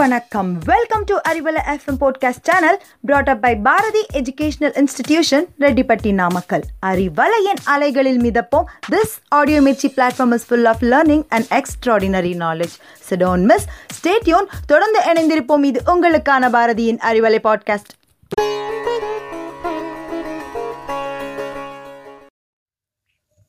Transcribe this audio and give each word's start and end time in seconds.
வணக்கம். 0.00 0.58
Welcome 0.64 1.04
to 1.04 1.16
Arivalai 1.28 1.60
FM 1.66 1.98
podcast 2.00 2.42
channel 2.42 2.82
brought 3.00 3.28
up 3.28 3.40
by 3.40 3.56
Bharathi 3.56 4.06
educational 4.12 4.80
institution 4.80 5.44
Rettipatti 5.60 6.12
Namakkal 6.12 6.62
அறிவலையின் 6.86 7.60
அலைகளில் 7.64 8.20
மிதப்போம். 8.20 8.64
This 8.90 9.14
audio 9.28 9.60
Mirchi 9.60 9.90
platform 9.96 10.32
is 10.32 10.46
full 10.46 10.64
of 10.64 10.82
learning 10.82 11.24
and 11.28 11.44
extraordinary 11.50 12.32
knowledge 12.36 12.76
so don't 13.10 13.44
miss 13.44 13.66
stay tuned 13.98 14.46
தொடர்ந்து 14.66 15.00
இணைந்திருப்போம். 15.12 15.64
இது 15.64 15.82
உங்களுக்கான 15.86 16.50
பாரதியின் 16.50 16.98
Arivalai 17.10 17.38
podcast 17.44 17.92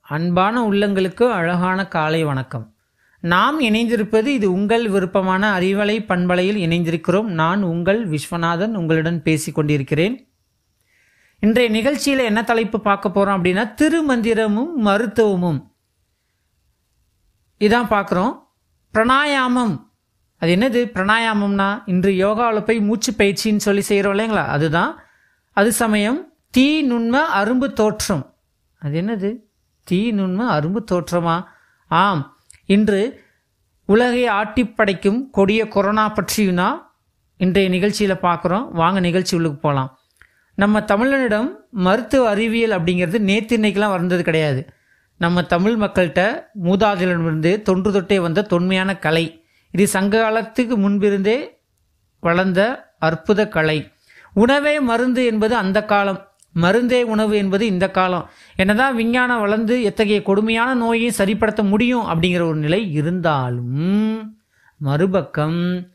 அன்பான 0.01 0.61
உள்ளங்களுக்கு 0.61 1.31
அழகான 1.31 1.87
காலை 1.87 2.23
வணக்கம். 2.23 2.75
நாம் 3.21 3.61
இணைந்திருப்பது 3.61 4.25
இது 4.25 4.51
உங்கள் 4.51 4.89
விருப்பமான 4.89 5.59
அறிவலை 5.59 6.05
பண்பலையில் 6.05 6.55
இணைந்திருக்கிறோம். 6.55 7.23
நான் 7.23 7.63
உங்கள் 7.63 8.09
விஸ்வநாதன் 8.09 8.73
உங்களுடன் 8.73 9.23
பேசிக் 9.23 9.55
கொண்டிருக்கிறேன். 9.55 10.33
இன்றைய 11.39 11.69
நிகழ்ச்சியில் 11.69 12.19
என்ன 12.19 12.43
தலைப்பு 12.43 12.81
பார்க்க 12.81 13.11
போகிறோம் 13.11 13.43
அப்படின்னா 13.43 13.73
திருமந்திரமும் 13.81 14.73
மருத்துவமும். 14.75 15.71
இதான் 17.59 17.87
பார்க்குறோம். 17.89 18.39
பிராணாயாமம். 18.93 19.89
அது 20.37 20.55
என்னது? 20.55 20.97
பிரணாயாமம்னா 20.97 21.81
இன்று 21.85 22.11
யோகாவில் 22.11 22.65
போய் 22.65 22.79
மூச்சு 22.79 23.11
பயிற்சின்னு 23.11 23.57
சொல்லி 23.57 23.81
செய்கிறோம் 23.81 24.17
இல்லைங்களா? 24.17 24.45
அதுதான். 24.45 24.99
அது 25.51 25.71
சமயம் 25.71 26.33
தீ 26.49 26.91
நுண்ம 26.91 27.17
அரும்பு 27.35 27.73
தோற்றம். 27.73 28.35
அது 28.79 29.01
என்னது? 29.01 29.37
தீ 29.83 30.11
நுண்ம 30.11 30.47
அரும்பு 30.47 30.83
தோற்றமா? 30.91 31.43
ஆம். 31.87 32.40
இன்று 32.65 33.23
உலகை 33.85 34.27
ஆட்டி 34.27 34.67
படைக்கும் 34.67 35.29
கொடிய 35.29 35.67
கொரோனா 35.67 36.13
பற்றியும்னா 36.13 36.81
இன்றைய 37.37 37.69
நிகழ்ச்சியில் 37.69 38.15
பார்க்குறோம் 38.15 38.69
வாங்க 38.71 38.99
நிகழ்ச்சி 38.99 39.35
உள்ளுக்கு 39.35 39.59
போகலாம் 39.59 39.99
நம்ம 40.55 40.79
தமிழனிடம் 40.79 41.55
மருத்துவ 41.71 42.29
அறிவியல் 42.29 42.71
அப்படிங்கிறது 42.71 43.19
நேற்று 43.19 43.57
இன்னைக்கெலாம் 43.57 43.89
வந்தது 43.89 44.23
கிடையாது. 44.23 44.69
நம்ம 45.17 45.43
தமிழ் 45.43 45.73
மக்கள்கிட்ட 45.73 46.43
மூதாதிலிருந்து 46.63 47.61
தொன்று 47.61 47.91
தொட்டே 47.91 48.19
வந்த 48.19 48.41
தொன்மையான 48.41 48.97
கலை. 48.97 49.45
இது 49.71 49.87
சங்க 49.87 50.21
காலத்துக்கு 50.21 50.77
முன்பிருந்தே 50.77 51.59
வளர்ந்த 52.19 52.93
அற்புத 52.99 53.47
கலை. 53.47 53.91
உணவே 54.33 54.79
மருந்து 54.79 55.25
என்பது 55.25 55.55
அந்த 55.55 55.85
காலம். 55.85 56.30
மருந்தே 56.55 57.01
உணவு 57.03 57.37
என்பது 57.37 57.65
இந்த 57.65 57.91
காலம். 57.91 58.29
என்னதான் 58.55 58.95
விஞ்ஞானம் 58.95 59.39
வளர்ந்து 59.39 59.83
எத்தகைய 59.83 60.21
கொடுமையான 60.21 60.73
நோயையும் 60.75 61.17
சரிப்படுத்த 61.17 61.63
முடியும் 61.63 62.07
அப்படிங்கிற 62.07 62.41
ஒரு 62.41 62.55
நிலை 62.55 62.91
இருந்தாலும் 62.91 64.33
மறுபக்கம் 64.77 65.89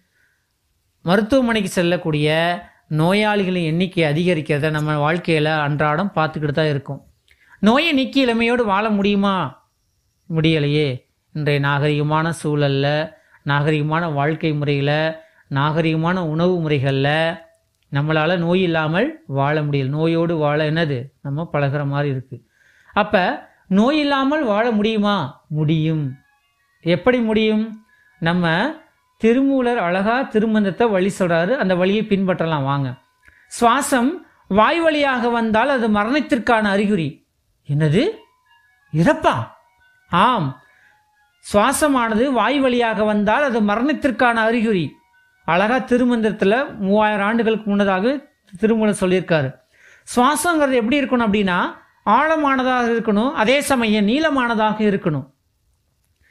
மருத்துவமனைக்கு 1.03 1.71
செல்லக்கூடிய 1.71 2.29
நோயாளிகளின் 2.91 3.65
எண்ணிக்கை 3.65 4.05
அதிகரிக்கிறத 4.05 4.71
நம்ம 4.71 4.97
வாழ்க்கையில் 4.97 5.47
அன்றாடம் 5.47 6.13
பார்த்துக்கிட்டு 6.15 6.53
தான் 6.53 6.69
இருக்கும். 6.69 7.05
நோயை 7.59 7.93
நீக்கி 7.93 8.21
இளமையோடு 8.21 8.65
வாழ 8.65 8.89
முடியுமா? 8.91 9.65
முடியலையே. 10.35 10.89
இன்றைய 11.33 11.61
நாகரிகமான 11.61 12.29
சூழலில் 12.29 13.09
நாகரிகமான 13.45 14.13
வாழ்க்கை 14.13 14.53
முறையில் 14.53 15.15
நாகரிகமான 15.55 16.17
உணவு 16.29 16.61
முறைகளில் 16.61 17.45
நம்மளால் 17.97 18.39
நோய் 18.39 18.63
இல்லாமல் 18.63 19.23
வாழ 19.27 19.63
முடியல. 19.63 19.89
நோயோடு 19.89 20.37
வாழ 20.37 20.71
என்னது? 20.71 21.05
நம்ம 21.23 21.49
பழகுற 21.53 21.87
மாதிரி 21.87 22.17
இருக்குது 22.17 22.45
அப்போ 22.93 23.49
நோய் 23.67 23.99
இல்லாமல் 23.99 24.45
வாழ 24.45 24.71
முடியுமா? 24.71 25.45
முடியும். 25.49 26.15
எப்படி 26.81 27.19
முடியும்? 27.19 27.85
நம்ம 28.19 28.75
திருமூலர் 29.17 29.79
அழகா 29.79 30.23
திருமந்தத்தை 30.23 30.89
வழி 30.89 31.13
சொல்கிறாரு 31.19 31.57
அந்த 31.57 31.75
வழியை 31.75 32.07
பின்பற்றலாம். 32.09 32.63
வாங்க. 32.63 32.95
சுவாசம் 33.61 34.11
வாய் 34.49 34.81
வழியாக 34.81 35.29
வந்தால் 35.29 35.69
அது 35.69 35.91
மரணத்திற்கான 35.91 36.69
அறிகுறி. 36.69 37.27
என்னது? 37.75 38.09
இறப்பா? 38.93 39.49
ஆம். 40.11 40.61
சுவாசமானது 41.53 42.31
வாய் 42.31 42.61
வழியாக 42.61 43.05
வந்தால் 43.05 43.43
அது 43.43 43.61
மரணத்திற்கான 43.61 44.33
அறிகுறி. 44.33 44.97
அழகா 45.47 45.79
திருமந்திரத்தில் 45.79 46.77
மூவாயிரம் 46.79 47.27
ஆண்டுகளுக்கு 47.27 47.69
முன்னதாக 47.71 48.19
திருமணம் 48.59 49.01
சொல்லியிருக்காரு. 49.01 49.55
சுவாசங்கிறது 50.17 50.73
எப்படி 50.73 51.01
இருக்கணும் 51.01 51.27
அப்படின்னா 51.27 51.65
ஆழமானதாக 52.07 52.91
இருக்கணும் 52.95 53.33
அதே 53.33 53.61
சமயம் 53.61 54.09
நீளமானதாக 54.09 54.79
இருக்கணும். 54.91 55.31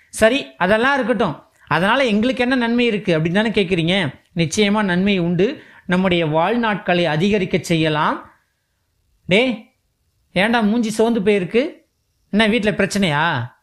சரி 0.09 0.55
அதெல்லாம் 0.55 0.93
இருக்கட்டும். 0.93 1.43
அதனால் 1.67 1.99
எங்களுக்கு 1.99 2.41
என்ன 2.41 2.55
நன்மை 2.55 2.89
இருக்குது 2.89 3.15
அப்படின்னு 3.15 3.31
தானே 3.31 3.49
கேட்குறீங்க 3.49 4.13
நிச்சயமாக 4.33 4.85
நன்மை 4.85 5.19
உண்டு. 5.19 5.63
நம்முடைய 5.85 6.25
வாழ்நாட்களை 6.25 7.03
அதிகரிக்க 7.03 7.57
செய்யலாம். 7.61 8.29
டே 9.25 9.71
ஏன்டா 10.33 10.61
மூஞ்சி 10.61 10.89
சோர்ந்து 10.89 11.19
போயிருக்கு? 11.19 11.71
என்ன 12.29 12.47
வீட்டில் 12.47 12.75
பிரச்சனையா? 12.75 13.53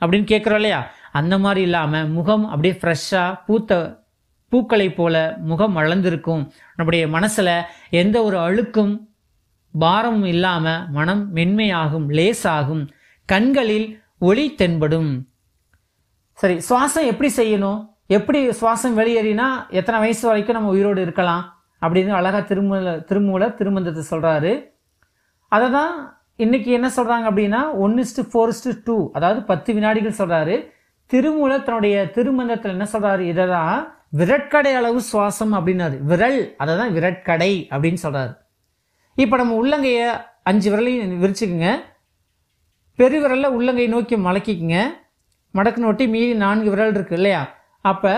அப்படின்னு 0.00 0.28
கேட்குறோம் 0.30 0.54
இல்லையா? 0.54 0.90
அந்த 1.12 1.38
மாதிரி 1.38 1.60
இல்லாமல் 1.60 2.08
முகம் 2.08 2.48
அப்படியே 2.48 2.78
ஃப்ரெஷ்ஷாக 2.80 3.40
பூத்த 3.46 4.04
பூக்களைப் 4.52 4.96
போல 4.98 5.14
முகம் 5.50 5.76
வளர்ந்திருக்கும். 5.78 6.42
நம்முடைய 6.76 7.04
மனசில் 7.16 7.54
எந்த 8.00 8.16
ஒரு 8.26 8.36
அழுக்கும் 8.46 8.92
பாரமும் 9.74 10.28
இல்லாமல் 10.34 10.84
மனம் 10.96 11.22
மென்மையாகும் 11.36 12.06
லேசாகும். 12.18 12.84
கண்களில் 13.28 13.88
ஒளி 14.28 14.46
தென்படும். 14.60 15.10
சரி 16.38 16.56
சுவாசம் 16.68 17.10
எப்படி 17.12 17.30
செய்யணும்? 17.40 17.80
எப்படி 18.16 18.40
சுவாசம் 18.60 18.96
வெளியேறினா 19.00 19.48
எத்தனை 19.78 19.98
வயசு 20.04 20.24
வரைக்கும் 20.28 20.58
நம்ம 20.58 20.72
உயிரோடு 20.76 21.00
இருக்கலாம்? 21.06 21.44
அப்படின்னு 21.82 22.12
அழகாக 22.18 22.42
திருமூல 22.50 22.92
திருமூலர் 23.08 23.56
திருமந்தத்தை 23.58 24.02
சொல்கிறாரு 24.12 24.52
அதை 25.52 25.66
தான் 25.70 25.92
இன்னைக்கு 26.44 26.70
என்ன 26.78 26.88
சொல்கிறாங்க 26.96 27.26
அப்படின்னா 27.30 27.60
ஒன்னிஸ்டு 27.84 28.22
ஃபோர்ஸ்டு 28.30 28.70
டூ 28.86 28.96
அதாவது 29.16 29.40
பத்து 29.50 29.70
வினாடிகள் 29.76 30.18
சொல்கிறாரு 30.20 30.56
திருமூலர் 31.10 31.66
தன்னுடைய 31.66 31.96
திருமந்தத்தில் 32.16 32.74
என்ன 32.76 32.86
சொல்கிறாரு 32.94 33.22
இதை 33.32 33.44
தான் 33.48 33.76
விரட்கடை 34.12 34.72
அளவு 34.80 35.00
சுவாசம் 35.10 35.52
அப்படின்னாரு. 35.58 35.96
விரல் 36.10 36.40
அதை 36.62 36.72
தான் 36.80 36.92
விரட்கடை 36.96 37.52
அப்படின்னு 37.72 38.00
சொல்கிறார் 38.04 38.32
இப்போ 39.16 39.36
நம்ம 39.40 39.54
உள்ளங்கைய 39.62 40.00
அஞ்சு 40.50 40.68
விரலையும் 40.72 41.20
விரிச்சுக்குங்க. 41.24 41.68
பெருவிரலில் 42.98 43.54
உள்ளங்கையை 43.56 43.90
நோக்கி 43.94 44.16
மலக்கிக்குங்க. 44.26 44.78
மடக்குன்னு 45.54 45.90
ஒட்டி 45.90 46.06
மீதி 46.14 46.32
நான்கு 46.44 46.68
விரல் 46.74 46.96
இருக்குது 46.96 47.18
இல்லையா? 47.20 47.42
அப்போ 47.84 48.12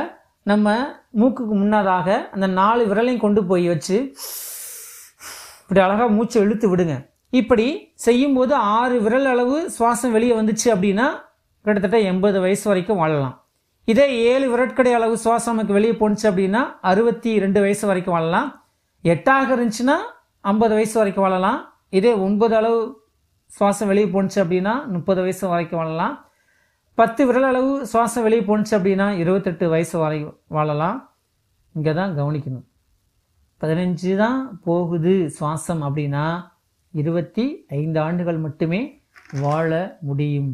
நம்ம 0.51 0.77
மூக்குக்கு 1.21 1.55
முன்னதாக 1.63 2.09
அந்த 2.35 2.47
நாலு 2.61 2.83
விரலையும் 2.91 3.25
கொண்டு 3.25 3.41
போய் 3.51 3.67
வச்சு 3.73 3.97
இப்படி 5.63 5.81
அழகாக 5.87 6.11
மூச்சை 6.17 6.39
இழுத்து 6.45 6.67
விடுங்க. 6.73 6.95
இப்படி 7.41 7.67
செய்யும்போது 8.07 8.55
ஆறு 8.77 8.97
விரல் 9.07 9.29
அளவு 9.33 9.57
சுவாசம் 9.75 10.15
வெளியே 10.17 10.35
வந்துச்சு 10.39 10.69
அப்படின்னா 10.75 11.07
கிட்டத்தட்ட 11.65 11.99
எண்பது 12.11 12.39
வயசு 12.45 12.65
வரைக்கும் 12.71 13.01
வாழலாம். 13.03 13.37
இதே 13.91 14.07
ஏழு 14.31 14.47
விரட்கடை 14.53 14.91
அளவு 14.97 15.15
சுவாசம் 15.25 15.53
நமக்கு 15.53 15.77
வெளியே 15.77 15.93
போணுச்சு 16.01 16.25
அப்படின்னா 16.31 16.63
அறுபத்தி 16.91 17.31
ரெண்டு 17.45 17.61
வயசு 17.65 17.85
வரைக்கும் 17.87 18.15
வாழலாம். 18.17 18.49
எட்டாக 19.05 19.49
இருந்துச்சுன்னா 19.57 19.95
ஐம்பது 20.41 20.75
வயசு 20.75 20.97
வரைக்கும் 20.99 21.25
வாழலாம். 21.27 21.61
இதே 21.99 22.13
ஒன்பது 22.27 22.55
அளவு 22.59 22.81
சுவாசம் 23.59 23.91
வெளியே 23.91 24.09
போணுச்சு 24.15 24.39
அப்படின்னா 24.43 24.75
முப்பது 24.95 25.21
வயசு 25.21 25.45
வரைக்கும் 25.53 25.81
வாழலாம். 25.81 26.17
பத்து 26.95 27.27
விரல் 27.27 27.49
அளவு 27.51 27.71
சுவாசம் 27.93 28.25
வெளியே 28.27 28.43
போணுச்சு 28.49 28.75
அப்படின்னா 28.79 29.07
இருபத்தெட்டு 29.23 29.69
வயசு 29.69 29.97
வரை 29.99 30.19
வாழலாம். 30.57 30.99
இங்கே 31.75 31.95
தான் 32.01 32.13
கவனிக்கணும். 32.19 32.67
பதினஞ்சு 33.61 34.17
தான் 34.17 34.61
போகுது 34.65 35.15
சுவாசம் 35.39 35.83
அப்படின்னா 35.89 36.27
இருபத்தி 36.95 37.47
ஐந்து 37.81 38.01
ஆண்டுகள் 38.01 38.39
மட்டுமே 38.39 38.83
வாழ 39.41 39.71
முடியும். 40.01 40.53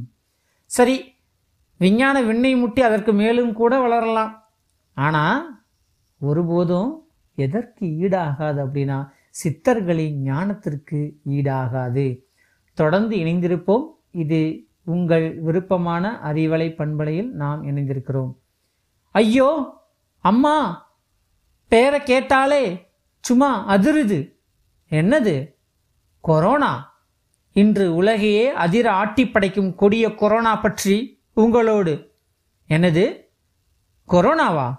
சரி 0.71 0.97
விஞ்ஞான 1.84 2.22
விண்ணை 2.22 2.57
முட்டி 2.57 2.83
அதற்கு 2.83 3.13
மேலும் 3.13 3.53
கூட 3.53 3.78
வளரலாம். 3.78 4.33
ஆனால் 4.95 5.63
ஒருபோதும் 6.21 7.09
எதற்கு 7.34 7.86
ஈடாகாது 7.86 8.59
அப்படின்னா 8.66 9.09
சித்தர்களின் 9.31 10.22
ஞானத்திற்கு 10.25 11.13
ஈடாகாது. 11.28 12.21
தொடர்ந்து 12.75 13.16
இணைந்திருப்போம். 13.16 13.86
இது 14.10 14.69
உங்கள் 14.84 15.41
விருப்பமான 15.41 16.21
அறிவலை 16.25 16.75
பண்பலையில் 16.75 17.31
நாம் 17.31 17.65
இணைந்திருக்கிறோம். 17.65 18.34
ஐயோ 19.10 19.81
அம்மா 20.21 20.89
பேரை 21.69 22.03
கேட்டாலே 22.03 22.92
சும்மா 23.21 23.77
அதிருது. 23.77 24.33
என்னது? 24.91 25.54
கொரோனா? 26.21 26.92
இன்று 27.53 27.95
உலகையே 27.95 28.48
அதிர 28.48 28.92
ஆட்டி 28.92 29.28
படைக்கும் 29.28 29.75
கொடிய 29.75 30.15
கொரோனா 30.15 30.57
பற்றி 30.57 31.14
உங்களோடு. 31.34 32.13
என்னது? 32.69 33.21
கொரோனாவா? 34.09 34.78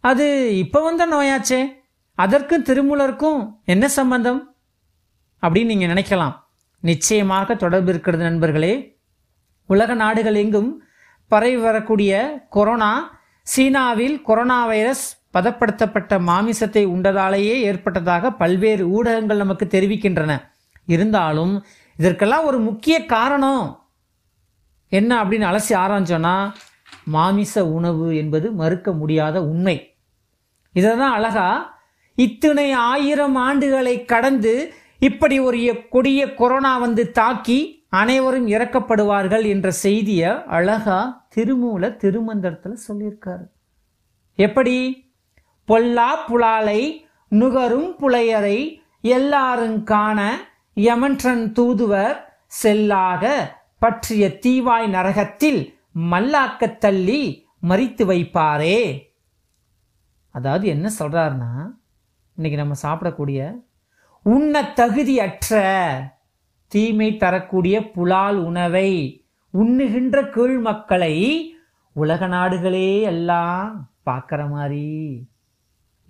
அது 0.00 0.56
இப்போ 0.56 0.80
வந்த 0.80 1.06
நோயாச்சே. 1.06 1.64
அதற்கும் 2.14 2.64
திருமூலருக்கும் 2.64 3.52
என்ன 3.64 3.88
சம்பந்தம்? 3.88 4.54
அப்படின்னு 5.42 5.64
நீங்கள் 5.64 5.88
நினைக்கலாம். 5.88 6.34
நிச்சயமாக 6.80 7.54
தொடர்பு 7.54 7.90
இருக்கிறது 7.90 8.22
நண்பர்களே. 8.22 8.98
உலக 9.66 9.94
நாடுகள் 9.94 10.34
எங்கும் 10.34 10.82
பரவி 11.28 11.56
வரக்கூடிய 11.56 12.42
கொரோனா 12.50 13.20
சீனாவில் 13.42 14.22
கொரோனா 14.22 14.66
வைரஸ் 14.66 15.20
பதப்படுத்தப்பட்ட 15.34 16.18
மாமிசத்தை 16.18 16.86
உண்டதாலேயே 16.86 17.60
ஏற்பட்டதாக 17.60 18.32
பல்வேறு 18.32 18.88
ஊடகங்கள் 18.88 19.36
நமக்கு 19.36 19.64
தெரிவிக்கின்றன. 19.64 20.42
இருந்தாலும் 20.86 21.64
இதற்கெல்லாம் 21.96 22.44
ஒரு 22.44 22.58
முக்கிய 22.58 23.04
காரணம். 23.04 23.87
என்ன 24.88 25.24
அப்படின்னு 25.24 25.46
அலசி 25.50 25.74
ஆராய்ஞ்சோன்னா 25.74 26.52
மாமிச 27.04 27.66
உணவு 27.66 28.16
என்பது 28.16 28.52
மறுக்க 28.52 28.92
முடியாத 28.92 29.42
உண்மை. 29.42 29.96
இதை 30.72 30.96
தான் 30.96 31.12
அழகா 31.12 31.76
இத்தனை 32.14 32.72
ஆயிரம் 32.72 33.36
ஆண்டுகளை 33.36 34.04
கடந்து 34.04 34.72
இப்படி 34.98 35.38
ஒரு 35.38 35.86
கொடிய 35.90 36.34
கொரோனா 36.34 36.78
வந்து 36.78 37.10
தாக்கி 37.10 37.58
அனைவரும் 37.88 38.48
இறக்கப்படுவார்கள் 38.48 39.44
என்ற 39.46 39.70
செய்தியை 39.70 40.44
அழகா 40.46 41.28
திருமூல 41.36 41.96
திருமந்திரத்தில் 41.96 42.78
சொல்லியிருக்காரு. 42.88 43.46
எப்படி? 44.34 45.06
பொல்லா 45.64 46.10
புலாலை 46.16 47.06
நுகரும் 47.28 47.94
புலையரை 48.00 48.58
எல்லாரும் 49.00 49.82
காண 49.82 50.40
யமன்றன் 50.74 51.52
தூதுவர் 51.52 52.16
செல்லாக 52.62 53.32
பற்றிய 53.78 54.28
தீவாய் 54.28 54.86
நரகத்தில் 54.86 55.60
மல்லாக்கத் 56.10 56.78
தள்ளி 56.78 57.22
மறித்து 57.68 58.04
வைப்பாரே. 58.04 58.80
அதாவது 60.34 60.66
என்ன 60.68 60.90
சொல்றாருன்னா 60.98 61.52
இன்னைக்கு 62.36 62.58
நம்ம 62.58 62.74
சாப்பிடக்கூடிய 62.82 63.40
உண்ண 64.26 64.62
தகுதியற்ற 64.62 65.60
தீமை 66.72 67.16
தரக்கூடிய 67.16 67.76
புலால் 67.92 68.38
உணவை 68.44 68.90
உண்ணுகின்ற 69.54 70.28
கீழ் 70.28 70.58
மக்களை 70.58 71.14
உலக 71.96 72.26
நாடுகளே 72.26 73.00
எல்லாம் 73.02 73.70
பார்க்குற 74.04 74.40
மாதிரி 74.48 74.88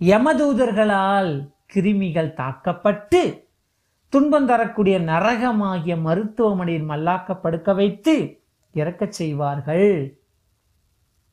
யமதூதர்களால் 0.01 1.31
கிருமிகள் 1.73 2.33
தாக்கப்பட்டு 2.33 3.48
துன்பம் 4.09 4.45
தரக்கூடிய 4.45 4.99
நரகமாகிய 4.99 6.01
மருத்துவமனையில் 6.01 6.89
மல்லாக்க 6.89 7.39
படுக்க 7.41 7.73
வைத்து 7.73 8.43
இறக்கச் 8.73 9.11
செய்வார்கள். 9.11 10.19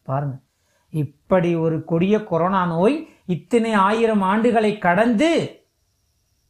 பாருங்க. 0.02 0.36
இப்படி 0.90 1.54
ஒரு 1.54 1.84
கொடிய 1.84 2.24
கொரோனா 2.24 2.66
நோய் 2.66 3.08
இத்தனை 3.26 3.72
ஆயிரம் 3.72 4.22
ஆண்டுகளை 4.22 4.78
கடந்து 4.78 5.60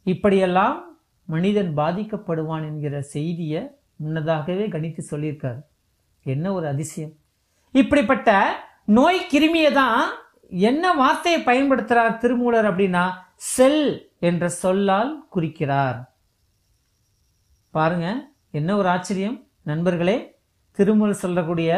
இப்படியெல்லாம் 0.03 0.99
மனிதன் 1.25 1.77
பாதிக்கப்படுவான் 1.77 2.63
என்கிற 2.63 3.01
செய்தியை 3.01 3.71
முன்னதாகவே 3.97 4.67
கணித்து 4.67 4.99
சொல்லியிருக்காரு. 5.11 5.63
என்ன 6.23 6.53
ஒரு 6.53 6.67
அதிசயம். 6.67 7.13
இப்படிப்பட்ட 7.73 8.59
நோய் 8.85 9.27
கிருமியை 9.33 9.73
தான் 9.73 10.11
என்ன 10.49 10.93
வார்த்தையை 10.93 11.43
பயன்படுத்துகிறார் 11.43 12.17
திருமூலர் 12.17 12.65
அப்படின்னா 12.65 13.11
செல் 13.37 14.11
என்ற 14.19 14.49
சொல்லால் 14.49 15.27
குறிக்கிறார். 15.31 16.16
பாருங்க 17.77 18.07
என்ன 18.59 18.71
ஒரு 18.77 18.89
ஆச்சரியம். 18.89 19.37
நண்பர்களே 19.63 20.17
திருமல் 20.79 21.21
சொல்லக்கூடிய 21.23 21.71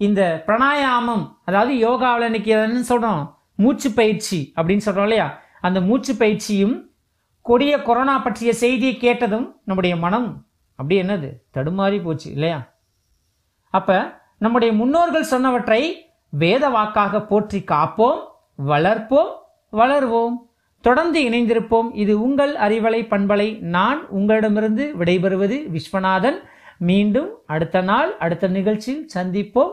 இந்த 0.00 0.20
பிராணாயாமம் 0.46 1.24
அதாவது 1.44 1.72
யோகாவில் 1.86 2.28
இன்னைக்கு 2.30 2.50
என்ன 2.50 2.84
சொல்றோம் 2.90 3.22
மூச்சு 3.62 3.88
பயிற்சி 3.90 4.38
அப்படின்னு 4.56 4.86
சொல்றோம் 4.86 5.08
இல்லையா? 5.08 5.26
அந்த 5.60 5.78
மூச்சு 5.80 6.12
பயிற்சியும் 6.14 6.76
கொடிய 7.46 7.82
கொரோனா 7.82 8.14
பற்றிய 8.18 8.52
செய்தியை 8.52 8.94
கேட்டதும் 8.96 9.46
நம்முடைய 9.64 9.94
மனம் 9.96 10.28
அப்படி 10.78 10.96
என்னது? 11.02 11.28
தடுமாறி 11.54 11.98
போச்சு 12.02 12.28
இல்லையா? 12.30 12.60
அப்ப 13.74 13.98
நம்முடைய 14.38 14.70
முன்னோர்கள் 14.74 15.30
சொன்னவற்றை 15.32 15.82
வேத 16.42 16.64
வாக்காக 16.68 17.22
போற்றி 17.30 17.60
காப்போம் 17.72 18.20
வளர்ப்போம் 18.72 19.32
வளர்வோம். 19.72 20.36
தொடர்ந்து 20.80 21.22
இணைந்திருப்போம். 21.22 21.90
இது 21.94 22.22
உங்கள் 22.22 22.54
அறிவலை 22.54 23.06
பண்பலை. 23.06 23.58
நான் 23.58 24.08
உங்களிடமிருந்து 24.08 24.94
விடைபெறுவது 24.98 25.70
விஸ்வநாதன். 25.70 26.40
மீண்டும் 26.78 27.30
அடுத்த 27.46 27.80
நாள் 27.80 28.16
அடுத்த 28.16 28.48
நிகழ்ச்சியில் 28.48 29.08
சந்திப்போம். 29.14 29.72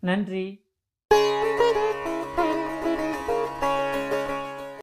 நன்றி. 0.00 0.59